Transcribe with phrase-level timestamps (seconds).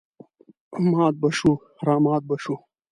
[0.91, 1.53] مات به شوو
[1.87, 2.57] رامات به شوو.